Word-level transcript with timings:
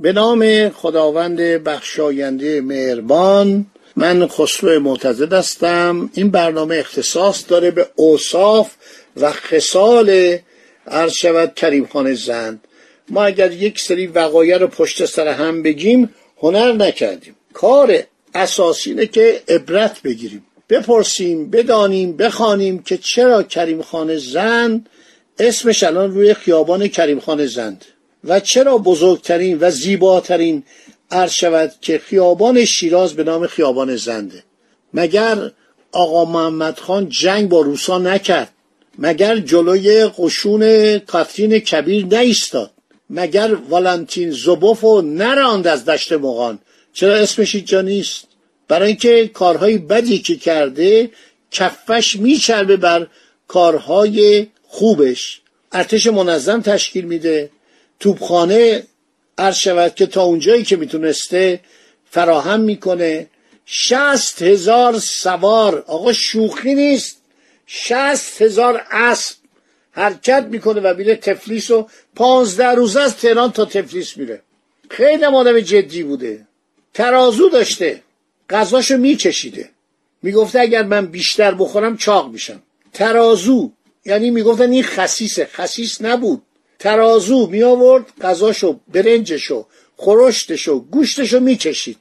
به 0.00 0.12
نام 0.12 0.68
خداوند 0.68 1.40
بخشاینده 1.40 2.60
مهربان 2.60 3.66
من 3.96 4.26
خسرو 4.26 4.80
معتزد 4.80 5.32
هستم. 5.32 6.10
این 6.14 6.30
برنامه 6.30 6.76
اختصاص 6.76 7.44
داره 7.48 7.70
به 7.70 7.86
اوصاف 7.96 8.74
و 9.16 9.32
خصال 9.32 10.38
عرض 10.86 11.14
کریم 11.56 11.86
خان 11.86 12.14
زند 12.14 12.64
ما 13.08 13.24
اگر 13.24 13.52
یک 13.52 13.80
سری 13.80 14.06
وقایع 14.06 14.58
رو 14.58 14.66
پشت 14.66 15.04
سر 15.04 15.28
هم 15.28 15.62
بگیم 15.62 16.14
هنر 16.38 16.72
نکردیم. 16.72 17.34
کار 17.52 18.02
اساسی 18.34 18.90
اینه 18.90 19.06
که 19.06 19.42
عبرت 19.48 20.02
بگیریم. 20.02 20.44
بپرسیم 20.68 21.50
بدانیم 21.50 22.16
بخوانیم 22.16 22.82
که 22.82 22.96
چرا 22.96 23.42
کریم 23.42 23.82
خان 23.82 24.16
زند 24.16 24.88
اسمش 25.38 25.82
الان 25.82 26.14
روی 26.14 26.34
خیابان 26.34 26.88
کریم 26.88 27.20
خان 27.20 27.46
زند. 27.46 27.84
و 28.24 28.40
چرا 28.40 28.78
بزرگترین 28.78 29.58
و 29.60 29.70
زیباترین 29.70 30.62
عرض 31.10 31.32
شود 31.32 31.72
که 31.80 31.98
خیابان 31.98 32.64
شیراز 32.64 33.14
به 33.14 33.24
نام 33.24 33.46
خیابان 33.46 33.96
زنده؟ 33.96 34.44
مگر 34.94 35.50
آقا 35.92 36.24
محمد 36.24 36.78
خان 36.78 37.08
جنگ 37.08 37.48
با 37.48 37.60
روسا 37.60 37.98
نکرد؟ 37.98 38.52
مگر 38.98 39.38
جلوی 39.38 40.06
قشون 40.18 40.98
کاترین 40.98 41.58
کبیر 41.58 42.04
نیستاد؟ 42.04 42.70
مگر 43.10 43.54
والنتین 43.54 44.30
زوبوف 44.30 44.80
رو 44.80 45.02
نراند 45.02 45.66
از 45.66 45.84
دشت 45.84 46.12
مغان؟ 46.12 46.58
چرا 46.92 47.14
اسمش 47.14 47.54
اینجا 47.54 47.80
نیست؟ 47.80 48.24
برای 48.68 48.88
اینکه 48.88 49.30
کارهای 49.34 49.78
بدی 49.78 50.18
که 50.18 50.36
کرده 50.36 51.10
کفش 51.50 52.16
میچربه 52.16 52.76
بر 52.76 53.06
کارهای 53.48 54.46
خوبش. 54.62 55.40
ارتش 55.72 56.06
منظم 56.06 56.60
تشکیل 56.60 57.04
میده. 57.04 57.50
توبخانه 58.00 58.86
عرض 59.38 59.56
شود 59.56 59.94
که 59.94 60.06
تا 60.06 60.22
اونجایی 60.22 60.64
که 60.64 60.76
می‌تونسته 60.76 61.60
فراهم 62.10 62.60
می‌کنه. 62.60 63.26
شست 63.66 64.42
هزار 64.42 64.98
سوار. 64.98 65.84
آقا 65.86 66.12
شوخی 66.12 66.74
نیست. 66.74 67.16
شست 67.66 68.42
هزار 68.42 68.82
اسب 68.90 69.36
حرکت 69.90 70.46
می‌کنه 70.50 70.80
و 70.80 70.94
میره 70.96 71.16
تفلیس 71.16 71.70
و 71.70 71.88
پانزده 72.14 72.66
روزه 72.66 73.00
از 73.00 73.16
تهران 73.16 73.52
تا 73.52 73.64
تفلیس 73.64 74.16
میره. 74.16 74.42
خیلی 74.90 75.24
آدم 75.24 75.60
جدی 75.60 76.02
بوده. 76.02 76.46
ترازو 76.94 77.48
داشته. 77.48 78.02
غذاشو 78.50 78.96
میچشیده 78.96 79.70
می‌گفته 80.22 80.60
اگر 80.60 80.82
من 80.82 81.06
بیشتر 81.06 81.54
بخورم 81.54 81.96
چاق 81.96 82.32
میشم. 82.32 82.62
ترازو. 82.92 83.72
یعنی 84.04 84.30
می‌گفتن 84.30 84.70
این 84.70 84.82
خسیسه. 84.82 85.48
خسیس 85.52 86.02
نبود. 86.02 86.42
ترازو 86.78 87.46
می 87.46 87.62
آورد 87.62 88.04
غذاشو 88.20 88.78
برنجشو 88.92 89.64
خورشتشو 89.96 90.80
گوشتشو 90.80 91.40
میچشید 91.40 91.96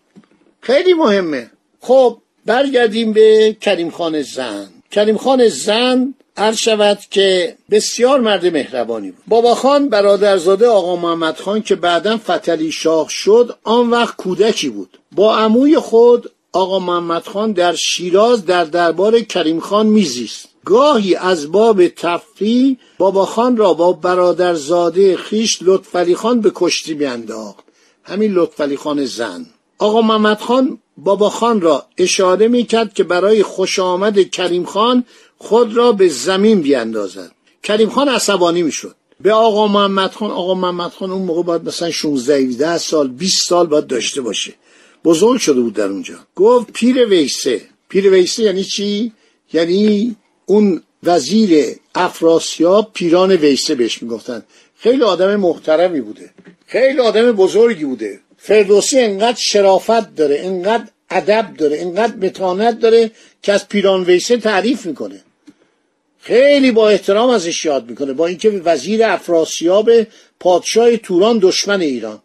خیلی 0.61 0.93
مهمه. 0.93 1.51
خب 1.81 2.17
برگردیم 2.45 3.13
به 3.13 3.57
کریم 3.61 3.89
خان 3.89 4.21
زن 4.21 4.67
کریم 4.91 5.17
خان 5.17 5.47
زن 5.47 6.13
عرض 6.37 6.57
شود 6.57 6.99
که 7.11 7.55
بسیار 7.71 8.19
مرد 8.19 8.45
مهربانی 8.45 9.11
بود. 9.11 9.23
بابا 9.27 9.55
خان 9.55 9.89
برادرزاده 9.89 10.67
آقا 10.67 10.95
محمد 10.95 11.37
خان 11.37 11.61
که 11.61 11.75
بعدا 11.75 12.17
فتلی 12.17 12.71
شاه 12.71 13.07
شد 13.09 13.57
آن 13.63 13.89
وقت 13.89 14.15
کودکی 14.15 14.69
بود. 14.69 14.99
با 15.11 15.37
عموی 15.37 15.79
خود 15.79 16.31
آقا 16.51 16.79
محمد 16.79 17.23
خان 17.23 17.51
در 17.51 17.75
شیراز 17.75 18.45
در 18.45 18.63
دربار 18.63 19.19
کریم 19.19 19.59
خان 19.59 19.87
میزیست. 19.87 20.49
گاهی 20.67 21.15
از 21.15 21.51
باب 21.51 21.87
تفریح 21.87 22.77
بابا 22.97 23.25
خان 23.25 23.57
را 23.57 23.73
با 23.73 23.93
برادرزاده 23.93 25.17
خیش 25.17 25.59
لطفعلی 25.61 26.15
خان 26.15 26.41
به 26.41 26.51
کشتی 26.55 26.93
میانداخت. 26.93 27.63
همین 28.03 28.31
لطفعلی 28.31 28.77
خان 28.77 29.05
زن. 29.05 29.45
آقا 29.77 30.01
محمد 30.01 30.39
خان 30.39 30.77
بابا 30.97 31.29
خان 31.29 31.61
را 31.61 31.85
اشاره 31.97 32.47
می‌کرد 32.47 32.93
که 32.93 33.03
برای 33.03 33.43
خوش 33.43 33.79
آمد 33.79 34.29
کریم 34.29 34.65
خان 34.65 35.05
خود 35.37 35.77
را 35.77 35.91
به 35.91 36.07
زمین 36.07 36.61
بیاندازد. 36.61 37.31
کریم 37.63 37.89
خان 37.89 38.09
عصبانی 38.09 38.63
می‌شد. 38.63 38.95
به 39.21 39.33
آقا 39.33 39.67
محمد 39.67 40.11
خان 40.11 40.31
آقا 40.31 40.53
محمد 40.53 40.91
خان 40.91 41.11
اون 41.11 41.21
موقع 41.21 41.43
باید 41.43 41.63
مثلا 41.63 41.91
16 41.91 42.77
سال 42.77 43.07
20 43.07 43.49
سال 43.49 43.67
باید 43.67 43.87
داشته 43.87 44.21
باشه. 44.21 44.53
بزرگ 45.05 45.39
شده 45.39 45.61
بود 45.61 45.73
در 45.73 45.87
اونجا. 45.87 46.15
گفت 46.35 46.71
پیر 46.73 47.05
ویسه. 47.05 47.61
پیر 47.89 48.09
ویسه 48.09 48.43
یعنی 48.43 48.63
چی؟ 48.63 49.11
یعنی 49.53 50.15
اون 50.49 50.83
وزیر 51.03 51.75
افراسیاب 51.95 52.91
پیران 52.93 53.31
ویسه 53.31 53.75
بهش 53.75 54.03
می‌گفتن. 54.03 54.43
خیلی 54.79 55.03
آدم 55.03 55.35
محترمی 55.35 56.01
بوده. 56.01 56.29
خیلی 56.67 56.99
آدم 56.99 57.31
بزرگی 57.31 57.85
بوده. 57.85 58.19
فردوسی 58.37 58.99
انقدر 58.99 59.37
شرافت 59.39 60.15
داره 60.15 60.39
انقدر 60.43 60.87
ادب 61.09 61.53
داره 61.57 61.81
انقدر 61.81 62.15
متانت 62.15 62.79
داره 62.79 63.11
که 63.43 63.53
از 63.53 63.67
پیران 63.67 64.03
ویسه 64.03 64.37
تعریف 64.37 64.85
می‌کنه. 64.85 65.21
خیلی 66.21 66.71
با 66.71 66.89
احترام 66.89 67.29
ازش 67.29 67.65
یاد 67.65 67.89
می‌کنه 67.89 68.13
با 68.13 68.27
اینکه 68.27 68.49
وزیر 68.49 69.03
افراسیاب 69.03 69.89
پادشاه 70.39 70.97
توران 70.97 71.39
دشمن 71.39 71.81
ایران. 71.81 72.19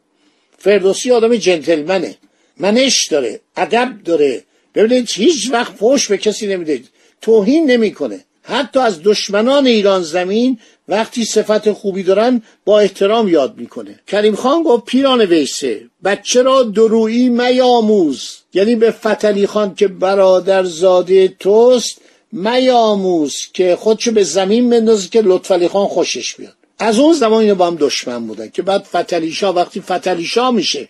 فردوسی 0.59 1.11
آدم 1.11 1.37
جنتلمنه. 1.37 2.17
منش 2.57 3.09
داره 3.11 3.41
ادب 3.57 3.93
داره. 4.05 4.45
ببینید 4.75 5.11
هیچ 5.11 5.51
وقت 5.51 5.73
فوش 5.73 6.09
به 6.09 6.19
کسی 6.19 6.47
نمیده. 6.47 6.81
توهین 7.23 7.71
نمی‌کنه. 7.71 8.25
حتی 8.43 8.81
از 8.81 9.03
دشمنان 9.03 9.67
ایران 9.67 10.03
زمین 10.03 10.59
وقتی 10.89 11.25
صفت 11.25 11.73
خوبی 11.73 12.03
دارن 12.03 12.43
با 12.65 12.81
احترام 12.81 13.29
یاد 13.29 13.55
می‌کنه. 13.57 14.01
کریم 14.07 14.35
خان 14.35 14.63
گفت 14.63 14.85
پیران 14.85 15.21
ویسه 15.21 15.81
بچه 16.05 16.43
را 16.43 16.63
درویی 16.63 17.29
میاموز. 17.29 18.37
یعنی 18.55 18.77
به 18.77 18.91
فتلی 18.91 19.47
خان 19.47 19.75
که 19.75 19.89
برادر 19.89 20.65
زاده 20.65 21.29
توست 21.29 22.01
میاموز 22.33 23.37
که 23.53 23.77
خودشو 23.77 24.13
به 24.13 24.25
زمین 24.25 24.71
بندازه 24.71 25.09
که 25.09 25.21
لطفعلی 25.21 25.69
خان 25.69 25.87
خوشش 25.87 26.35
بیاد. 26.35 26.55
از 26.79 26.99
اون 26.99 27.13
زمان 27.15 27.41
اینا 27.43 27.55
با 27.55 27.67
هم 27.67 27.77
دشمن 27.81 28.27
بودن 28.27 28.49
که 28.49 28.63
بعد 28.63 28.83
فتلیشا 28.83 29.53
وقتی 29.53 29.81
فتلیشا 29.81 30.51
میشه 30.51 30.89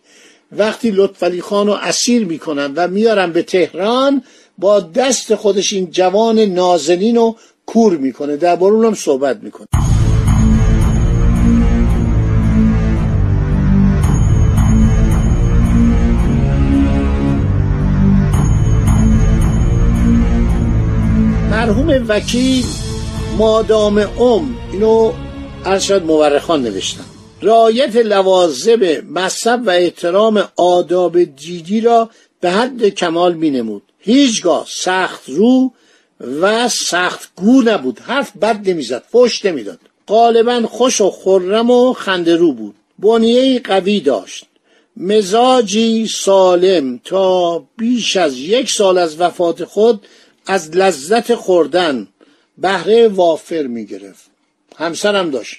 وقتی 0.52 0.90
لطفعلی 0.90 1.40
خان 1.40 1.66
رو 1.66 1.72
اسیر 1.72 2.24
می‌کنن 2.24 2.72
و 2.76 2.88
میارن 2.88 3.32
به 3.32 3.42
تهران 3.42 4.22
با 4.58 4.80
دست 4.80 5.34
خودش 5.34 5.72
این 5.72 5.90
جوان 5.90 6.38
نازنین 6.38 7.16
رو 7.16 7.36
کور 7.66 7.96
می‌کنه. 7.96 8.36
در 8.36 8.58
اونم 8.60 8.86
هم 8.86 8.94
صحبت 8.94 9.42
می‌کنه. 9.42 9.66
مرحوم 21.50 22.04
وکیل 22.08 22.64
مادام 23.38 23.98
ام 23.98 24.56
اینو 24.72 25.12
ارشد 25.64 26.04
مورخان 26.04 26.62
نوشتن. 26.62 27.04
رایت 27.42 27.96
لوازم 27.96 28.80
مذهب 29.10 29.66
و 29.66 29.70
احترام 29.70 30.48
آداب 30.56 31.24
دیدی 31.24 31.80
را 31.80 32.10
به 32.40 32.50
حد 32.50 32.88
کمال 32.88 33.34
می 33.34 33.50
نمود 33.50 33.91
هیچگاه 34.02 34.66
سخت 34.68 35.28
رو 35.28 35.72
و 36.40 36.68
سخت 36.68 37.30
گو 37.36 37.62
نبود. 37.62 37.98
حرف 37.98 38.36
بد 38.36 38.70
نمی‌زد 38.70 39.02
فش 39.12 39.44
نمی‌داد. 39.44 39.78
غالبا 40.08 40.62
خوش 40.66 41.00
و 41.00 41.10
خرم 41.10 41.70
و 41.70 41.92
خنده 41.92 42.36
بود. 42.36 42.74
بنیه 42.98 43.60
قوی 43.60 44.00
داشت. 44.00 44.44
مزاجی 44.96 46.06
سالم 46.08 47.00
تا 47.04 47.58
بیش 47.78 48.16
از 48.16 48.38
یک 48.38 48.70
سال 48.70 48.98
از 48.98 49.20
وفات 49.20 49.64
خود 49.64 50.06
از 50.46 50.76
لذت 50.76 51.34
خوردن 51.34 52.08
بهره 52.58 53.08
وافر 53.08 53.62
می 53.62 53.86
گرفت 53.86 54.30
همسرم 54.76 55.30
داشت. 55.30 55.56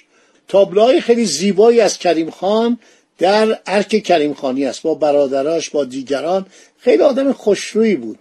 تابلوهای 0.48 1.00
خیلی 1.00 1.24
زیبایی 1.24 1.80
از 1.80 1.98
کریم 1.98 2.30
خان 2.30 2.78
در 3.18 3.58
ارک 3.66 4.02
کریم 4.02 4.34
خانی 4.34 4.64
است. 4.64 4.82
با 4.82 4.94
برادراش 4.94 5.70
با 5.70 5.84
دیگران. 5.84 6.46
خیلی 6.78 7.02
آدم 7.02 7.32
خوشرویی 7.32 7.96
بود. 7.96 8.18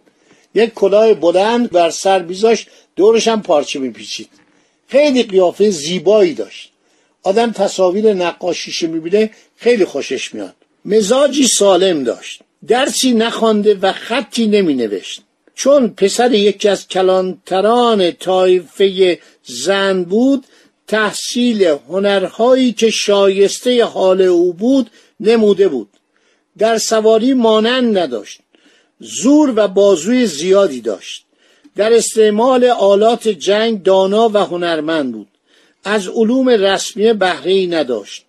یک 0.56 0.74
کلاه 0.74 1.14
بلند 1.14 1.72
بر 1.72 1.90
سر 1.90 2.20
بیزاش 2.20 2.68
دورش 2.96 3.28
هم 3.28 3.42
پارچه 3.42 3.80
میپیچید. 3.80 4.30
خیلی 4.88 5.24
قیافه 5.24 5.70
زیبایی 5.70 6.34
داشت. 6.34 6.72
آدم 7.24 7.52
تصاویر 7.52 8.14
نقاشیش 8.14 8.84
می‌بینه 8.84 9.30
خیلی 9.58 9.86
خوشش 9.86 10.34
میاد. 10.34 10.56
مزاجی 10.86 11.48
سالم 11.48 12.04
داشت. 12.04 12.42
درسی 12.68 13.14
نخوانده 13.14 13.74
و 13.82 13.92
خطی 13.92 14.48
نمی 14.48 14.74
نوشت 14.74 15.22
چون 15.56 15.88
پسر 15.88 16.34
یکی 16.34 16.70
از 16.70 16.88
کلانتران 16.88 18.12
طایفه 18.12 19.20
زن 19.44 20.04
بود 20.04 20.46
تحصیل 20.88 21.64
هنرهایی 21.64 22.74
که 22.74 22.90
شایسته 22.90 23.86
حال 23.86 24.22
او 24.22 24.54
بود 24.54 24.90
نموده 25.20 25.68
بود. 25.68 25.90
در 26.58 26.78
سواری 26.78 27.34
مانند 27.34 27.98
نداشت. 27.98 28.40
زور 29.04 29.54
و 29.56 29.68
بازوی 29.68 30.28
زیادی 30.28 30.82
داشت. 30.82 31.26
در 31.76 31.94
استعمال 31.94 32.66
آلات 32.66 33.28
جنگ 33.28 33.84
دانا 33.84 34.30
و 34.30 34.38
هنرمند 34.38 35.12
بود. 35.12 35.28
از 35.84 36.08
علوم 36.08 36.50
رسمی 36.50 37.14
بهره 37.14 37.68
نداشت. 37.70 38.26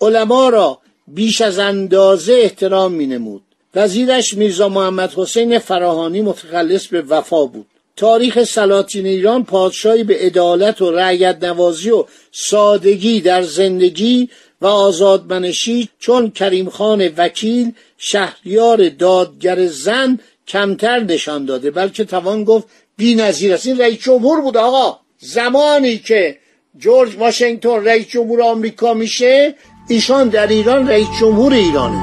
علما 0.00 0.48
را 0.48 0.78
بیش 1.08 1.40
از 1.40 1.58
اندازه 1.58 2.32
احترام 2.32 2.92
می 2.92 3.06
نمود 3.06 3.42
وزیرش 3.74 4.34
میرزا 4.34 4.68
محمد 4.68 5.12
حسین 5.16 5.58
فراهانی 5.58 6.20
متخلص 6.20 6.86
به 6.86 7.02
وفا 7.02 7.46
بود. 7.46 7.66
تاریخ 7.96 8.44
سلاطین 8.44 9.06
ایران 9.06 9.44
پادشاهی 9.44 10.04
به 10.04 10.18
عدالت 10.18 10.82
و 10.82 10.90
رعیت 10.90 11.44
نوازی 11.44 11.90
و 11.90 12.04
سادگی 12.32 13.20
در 13.20 13.42
زندگی 13.42 14.28
و 14.60 14.66
آزادمنشی 14.66 15.88
چون 15.98 16.30
کریم 16.30 16.70
خان 16.70 17.08
وکیل 17.16 17.72
شهریار 17.98 18.88
دادگر 18.88 19.66
زن 19.66 20.18
کمتر 20.48 20.98
نشان 21.00 21.44
داده. 21.44 21.70
بلکه 21.70 22.04
توان 22.04 22.44
گفت 22.44 22.66
بی 22.96 23.14
نظیر 23.14 23.54
است. 23.54 23.66
این 23.66 23.78
رئیس 23.78 23.98
جمهور 23.98 24.40
بود 24.40 24.56
آقا. 24.56 24.98
زمانی 25.18 25.98
که 25.98 26.38
جورج 26.78 27.16
واشنگتن 27.16 27.84
رئیس 27.84 28.06
جمهور 28.08 28.42
آمریکا 28.42 28.94
میشه 28.94 29.54
ایشان 29.88 30.28
در 30.28 30.46
ایران 30.46 30.88
رئیس 30.88 31.08
جمهور 31.20 31.52
ایرانه. 31.52 31.98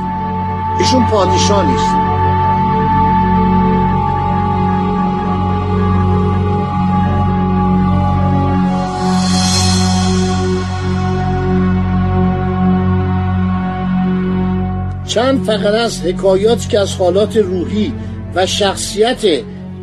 ایشون 0.80 1.08
پادشاه 1.12 1.72
نیست. 1.72 2.11
چند 15.14 15.46
فقط 15.46 15.74
از 15.74 16.02
حکایاتی 16.02 16.68
که 16.68 16.80
از 16.80 16.96
حالات 16.96 17.38
روحی 17.38 17.94
و 18.36 18.46
شخصیت 18.46 19.24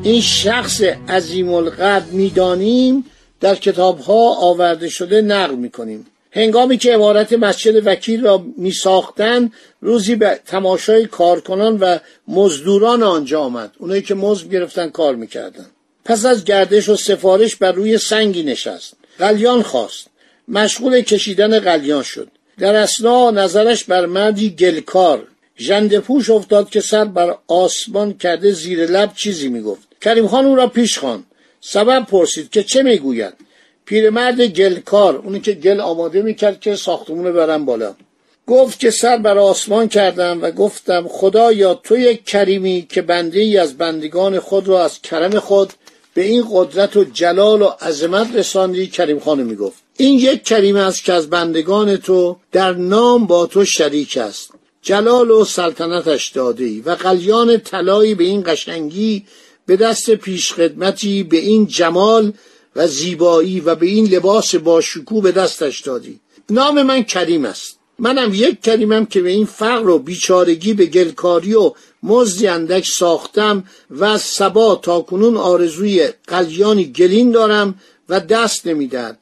این 0.02 0.20
شخص 0.20 0.82
عظیم 1.08 1.52
القدر 1.52 2.04
می‌دانیم 2.04 3.04
در 3.40 3.54
کتاب 3.54 3.98
ها 3.98 4.34
آورده 4.34 4.88
شده 4.88 5.22
نقل 5.22 5.54
می‌کنیم. 5.54 6.06
هنگامی 6.32 6.78
که 6.78 6.94
عمارت 6.94 7.32
مسجد 7.32 7.86
وکیل 7.86 8.24
را 8.24 8.44
می 8.56 8.70
ساختن 8.70 9.50
روزی 9.80 10.14
به 10.14 10.40
تماشای 10.46 11.06
کارکنان 11.06 11.76
و 11.80 11.98
مزدوران 12.28 13.02
آنجا 13.02 13.40
آمد. 13.40 13.70
اونایی 13.78 14.02
که 14.02 14.14
مزد 14.14 14.50
گرفتن 14.50 14.88
کار 14.88 15.14
می‌کردن. 15.14 15.66
پس 16.04 16.24
از 16.24 16.44
گردش 16.44 16.88
و 16.88 16.96
سفارش 16.96 17.56
بر 17.56 17.72
روی 17.72 17.98
سنگی 17.98 18.42
نشست. 18.42 18.94
قلیان 19.18 19.62
خواست. 19.62 20.06
مشغول 20.48 21.00
کشیدن 21.00 21.58
قلیان 21.58 22.02
شد. 22.02 22.28
در 22.58 22.76
اسنا 22.76 23.30
نظرش 23.30 23.84
بر 23.84 24.06
مردی 24.06 24.50
گلکار. 24.50 25.24
ژنده 25.58 26.00
پوش 26.00 26.30
افتاد 26.30 26.70
که 26.70 26.80
سر 26.80 27.04
بر 27.04 27.34
آسمان 27.48 28.12
کرده 28.12 28.52
زیر 28.52 28.86
لب 28.86 29.12
چیزی 29.14 29.48
می‌گفت. 29.48 29.88
کریم 30.00 30.26
خان 30.28 30.44
او 30.44 30.56
را 30.56 30.66
پیش 30.66 30.98
خواند. 30.98 31.24
سبب 31.60 32.06
پرسید 32.06 32.50
که 32.50 32.62
چه 32.62 32.82
می‌گوید؟ 32.82 33.34
پیرمرد 33.84 34.40
گلکار 34.40 35.16
اونی 35.16 35.40
که 35.40 35.52
گل 35.52 35.80
آماده 35.80 36.22
می‌کرد 36.22 36.60
که 36.60 36.76
ساختمون 36.76 37.32
برن 37.32 37.64
بالا. 37.64 37.94
گفت 38.46 38.80
که 38.80 38.90
سر 38.90 39.16
بر 39.16 39.38
آسمان 39.38 39.88
کردم 39.88 40.42
و 40.42 40.50
گفتم 40.50 41.08
خدا 41.08 41.52
یا 41.52 41.74
تو 41.74 41.96
یک 41.96 42.24
کریمی 42.24 42.86
که 42.90 43.02
بنده 43.02 43.40
ای 43.40 43.58
از 43.58 43.78
بندگان 43.78 44.38
خود 44.38 44.68
را 44.68 44.84
از 44.84 45.02
کرم 45.02 45.38
خود 45.38 45.72
به 46.14 46.22
این 46.22 46.44
قدرت 46.52 46.96
و 46.96 47.04
جلال 47.04 47.62
و 47.62 47.70
عظمت 47.80 48.36
رساندی؟ 48.36 48.86
کریم 48.86 49.18
خانه 49.18 49.42
می‌گفت. 49.42 49.87
این 50.00 50.18
یک 50.18 50.42
کریم 50.42 50.76
است 50.76 51.04
که 51.04 51.12
از 51.12 51.30
بندگان 51.30 51.96
تو 51.96 52.36
در 52.52 52.72
نام 52.72 53.26
با 53.26 53.46
تو 53.46 53.64
شریک 53.64 54.16
است. 54.16 54.50
جلال 54.82 55.30
و 55.30 55.44
سلطنتش 55.44 56.28
داده 56.28 56.82
و 56.84 56.94
قلیان 56.94 57.58
طلایی 57.58 58.14
به 58.14 58.24
این 58.24 58.42
قشنگی 58.46 59.24
به 59.66 59.76
دست 59.76 60.10
پیشخدمتی 60.10 61.22
به 61.22 61.36
این 61.36 61.66
جمال 61.66 62.32
و 62.76 62.86
زیبایی 62.86 63.60
و 63.60 63.74
به 63.74 63.86
این 63.86 64.06
لباس 64.06 64.54
با 64.54 64.80
شکوه 64.80 65.22
به 65.22 65.32
دستش 65.32 65.80
دادی. 65.80 66.20
نام 66.50 66.82
من 66.82 67.02
کریم 67.02 67.44
است. 67.44 67.78
منم 67.98 68.34
یک 68.34 68.62
کریمم 68.62 69.06
که 69.06 69.20
به 69.20 69.30
این 69.30 69.46
فقر 69.46 69.88
و 69.88 69.98
بیچارگی 69.98 70.74
به 70.74 70.86
گلکاری 70.86 71.54
و 71.54 71.72
مزدی 72.02 72.46
اندک 72.46 72.86
ساختم 72.86 73.64
و 73.90 74.04
از 74.04 74.22
سبا 74.22 74.76
تا 74.76 75.00
کنون 75.00 75.36
آرزوی 75.36 76.08
قلیانی 76.26 76.84
گلین 76.84 77.30
دارم 77.30 77.80
و 78.08 78.20
دست 78.20 78.66
نمی‌داد 78.66 79.16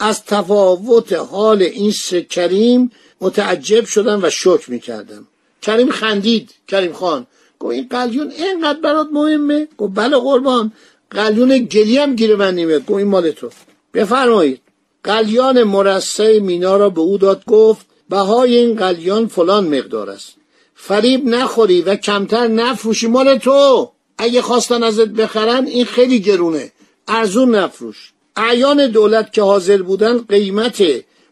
از 0.00 0.24
تفاوت 0.24 1.12
حال 1.12 1.62
این 1.62 1.90
سه 1.90 2.22
کریم 2.22 2.90
متعجب 3.20 3.84
شدم 3.84 4.22
و 4.22 4.30
شکر 4.30 4.70
می‌کردم. 4.70 5.26
کریم 5.62 5.90
خندید. 5.90 6.50
کریم 6.68 6.92
خان 6.92 7.26
گفت 7.58 7.72
این 7.72 7.86
قلیون 7.90 8.30
اینقدر 8.30 8.80
برات 8.80 9.08
مهمه؟ 9.12 9.68
گفت 9.78 9.92
بله 9.94 10.16
قربان. 10.16 10.72
قلیون 11.10 11.58
گلی 11.58 11.98
هم 11.98 12.14
گیره 12.14 12.36
من 12.36 12.54
نیمه. 12.54 12.78
گو 12.78 12.94
این 12.94 13.08
مال 13.08 13.30
تو. 13.30 13.50
بفرمایید. 13.94 14.60
قلیان 15.04 15.62
مرسه 15.62 16.40
مینا 16.40 16.76
را 16.76 16.90
به 16.90 17.00
او 17.00 17.18
داد 17.18 17.44
گفت 17.44 17.86
بهای 18.08 18.56
این 18.56 18.76
قلیان 18.76 19.26
فلان 19.26 19.78
مقدار 19.78 20.10
است. 20.10 20.34
فریب 20.74 21.24
نخوری 21.24 21.82
و 21.82 21.96
کمتر 21.96 22.46
نفروشی 22.46 23.06
مال 23.06 23.38
تو. 23.38 23.92
اگه 24.18 24.42
خواستن 24.42 24.82
ازت 24.82 25.08
بخرن 25.08 25.66
این 25.66 25.84
خیلی 25.84 26.20
گرونه. 26.20 26.72
ارزون 27.08 27.54
نفروش. 27.54 28.12
اعیان 28.40 28.86
دولت 28.86 29.32
که 29.32 29.42
حاضر 29.42 29.82
بودن 29.82 30.18
قیمت 30.18 30.82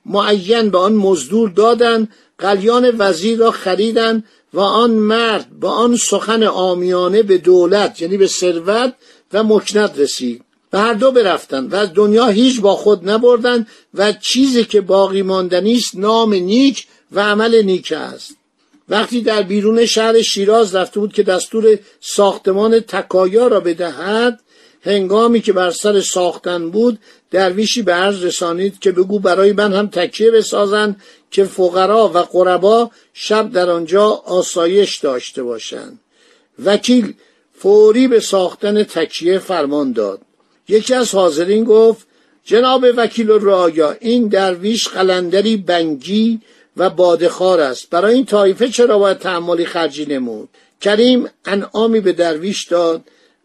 معین 0.07 0.71
به 0.71 0.79
آن 0.79 0.93
مزدور 0.93 1.51
دادن 1.51 2.09
قلیان 2.39 2.95
وزیر 2.99 3.39
را 3.39 3.51
خریدن 3.51 4.25
و 4.55 4.61
آن 4.61 4.91
مرد 4.91 5.47
با 5.61 5.71
آن 5.71 5.97
سخن 5.97 6.43
آمیانه 6.43 7.23
به 7.23 7.39
دولت 7.39 8.03
یعنی 8.03 8.17
به 8.17 8.27
ثروت 8.27 8.95
و 9.33 9.45
مکنت 9.45 9.99
رسید. 9.99 10.43
و 10.73 10.79
هر 10.79 10.95
دو 10.95 11.13
برفتن 11.13 11.67
و 11.67 11.75
از 11.75 11.89
دنیا 11.95 12.27
هیچ 12.27 12.61
با 12.61 12.77
خود 12.77 13.09
نبردن 13.09 13.67
و 13.95 14.13
چیزی 14.13 14.65
که 14.65 14.81
باقی 14.81 15.23
ماندنی 15.23 15.77
است 15.77 15.97
نام 15.97 16.35
نیک 16.35 16.87
و 17.13 17.21
عمل 17.21 17.63
نیک 17.63 17.93
است. 17.93 18.37
وقتی 18.89 19.21
در 19.21 19.43
بیرون 19.43 19.87
شهر 19.87 20.23
شیراز 20.23 20.75
رفته 20.75 21.01
بود 21.01 21.13
که 21.13 21.23
دستور 21.23 21.79
ساختمان 22.01 22.81
تکایا 22.81 23.47
را 23.47 23.61
بدهد 23.61 24.41
هنگامی 24.83 25.41
که 25.41 25.53
بر 25.53 25.71
سر 25.71 26.01
ساختن 26.01 26.71
بود 26.71 26.99
درویشی 27.31 27.83
به 27.83 27.93
عرض 27.93 28.25
رسانید 28.25 28.79
که 28.79 28.93
بگو 28.93 29.19
برای 29.19 29.53
من 29.53 29.73
هم 29.73 29.87
تکیه 29.87 30.31
بسازند 30.31 31.03
که 31.31 31.45
فقرا 31.45 32.09
و 32.15 32.19
قربا 32.19 32.91
شب 33.15 33.53
در 33.53 33.71
آنجا 33.71 34.07
آسایش 34.11 34.99
داشته 34.99 35.43
باشند. 35.43 35.99
وکیل 36.65 37.15
فوری 37.59 38.09
به 38.09 38.21
ساختن 38.21 38.83
تکیه 38.83 39.39
فرمان 39.39 39.93
داد. 39.93 40.21
یکی 40.69 40.95
از 40.95 41.15
حاضرین 41.15 41.65
گفت 41.65 42.07
جناب 42.45 42.85
وکیل 42.97 43.29
رایا 43.29 43.97
این 44.01 44.29
درویش 44.29 44.89
قلندری 44.89 45.57
بنگی 45.57 46.41
و 46.77 46.91
بادخار 46.91 47.61
است. 47.61 47.91
برای 47.91 48.15
این 48.15 48.25
طایفه 48.25 48.69
چرا 48.69 48.99
باید 48.99 49.19
تحملی 49.19 49.67
خرجی 49.67 50.07
نمود؟ 50.07 50.49
کریم 50.81 51.31
انعامی 51.45 52.01
به 52.01 52.13
درویش 52.13 52.65
داد 52.65 53.03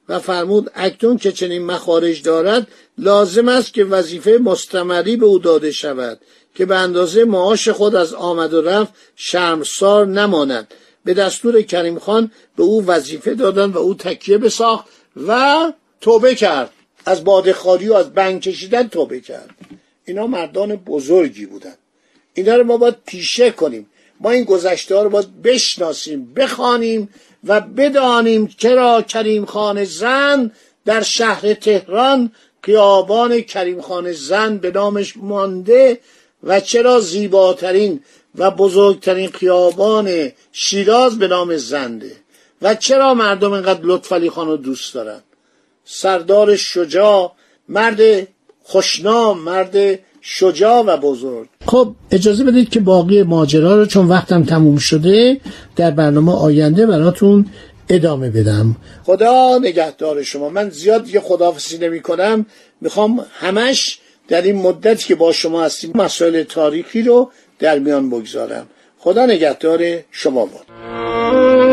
و 0.10 0.20
فرمود 0.20 0.72
اکنون 0.76 1.18
که 1.18 1.32
چنین 1.32 1.66
مخارج 1.66 2.22
دارد 2.22 2.68
لازم 2.98 3.48
است 3.48 3.74
که 3.74 3.84
وظیفه 3.84 4.40
مستمری 4.42 5.18
به 5.18 5.26
او 5.26 5.40
داده 5.40 5.72
شود 5.72 6.20
که 6.56 6.66
به 6.66 6.76
اندازه 6.76 7.26
معاش 7.26 7.70
خود 7.70 7.96
از 7.96 8.14
آمد 8.14 8.54
و 8.54 8.62
رفت 8.62 8.94
شرمسار 9.16 10.08
نماند. 10.08 10.74
به 11.06 11.14
دستور 11.14 11.62
کریم 11.62 12.00
خان 12.00 12.32
به 12.58 12.64
او 12.64 12.86
وظیفه 12.86 13.34
دادن 13.34 13.72
و 13.72 13.78
او 13.78 13.96
تکیه 13.96 14.38
بساخت 14.38 14.86
و 15.28 15.74
توبه 16.02 16.36
کرد. 16.36 16.70
از 17.06 17.24
بادخاری 17.24 17.88
و 17.88 17.94
از 17.94 18.14
بنگ 18.14 18.42
کشیدن 18.42 18.88
توبه 18.88 19.20
کرد. 19.20 19.50
اینا 20.06 20.28
مردان 20.28 20.76
بزرگی 20.76 21.46
بودن. 21.46 21.76
اینا 22.34 22.56
رو 22.56 22.64
ما 22.64 22.78
باید 22.78 22.96
پیشه 23.06 23.52
کنیم. 23.52 23.90
ما 24.20 24.30
این 24.30 24.44
گذشته 24.44 25.02
رو 25.02 25.10
باید 25.10 25.42
بشناسیم 25.42 26.34
بخوانیم 26.34 27.10
و 27.48 27.62
بدانیم 27.62 28.48
چرا 28.58 29.02
کریم 29.02 29.46
خان 29.46 29.84
زن 29.84 30.52
در 30.86 31.02
شهر 31.02 31.54
تهران 31.54 32.32
خیابان 32.62 33.42
کریم 33.42 33.82
خان 33.82 34.12
زن 34.12 34.58
به 34.58 34.72
نامش 34.72 35.14
مانده 35.18 36.00
و 36.44 36.60
چرا 36.60 37.00
زیباترین 37.00 38.04
و 38.36 38.52
بزرگترین 38.52 39.30
خیابان 39.30 40.32
شیراز 40.52 41.20
به 41.20 41.28
نام 41.28 41.58
زنده 41.58 42.12
و 42.62 42.76
چرا 42.76 43.14
مردم 43.14 43.52
اینقدر 43.52 43.80
لطفعلی 43.84 44.30
خان 44.30 44.48
رو 44.48 44.58
دوست 44.58 44.94
دارن؟ 44.94 45.22
سردار 45.86 46.56
شجاع 46.56 47.32
مرد 47.70 48.28
خوشنام 48.64 49.40
مرد 49.40 50.00
شجاع 50.26 50.82
و 50.82 50.98
بزرگ. 50.98 51.48
خب 51.66 51.96
اجازه 52.12 52.44
بدید 52.44 52.70
که 52.70 52.80
باقی 52.80 53.24
ماجرا 53.24 53.76
رو 53.76 53.86
چون 53.86 54.08
وقتم 54.08 54.44
تموم 54.44 54.78
شده 54.78 55.42
در 55.76 55.92
برنامه 55.92 56.32
آینده 56.32 56.86
براتون 56.86 57.46
ادامه 57.90 58.30
بدم. 58.30 58.76
خدا 59.04 59.60
نگهدار 59.62 60.24
شما. 60.24 60.50
من 60.50 60.70
زیاد 60.70 61.10
یه 61.10 61.20
خداحافظی 61.20 61.78
نمی 61.78 62.02
کنم 62.02 62.46
می‌خوام 62.82 63.26
همش 63.34 64.00
در 64.28 64.42
این 64.42 64.56
مدتی 64.56 65.06
که 65.06 65.16
با 65.16 65.32
شما 65.32 65.64
هستیم 65.64 65.92
مسائل 65.96 66.44
تاریخی 66.44 67.02
رو 67.02 67.32
در 67.60 67.80
میان 67.80 68.10
بگذارم. 68.10 68.68
خدا 69.00 69.26
نگهدار 69.26 69.80
شما 70.12 70.46
بود. 70.46 71.73